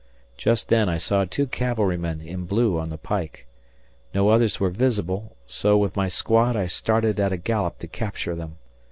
[0.35, 3.45] Just then I saw two cavalrymen in blue on the pike.
[4.15, 8.33] No others were visible, so with my squad I started at a gallop to capture
[8.33, 8.57] them.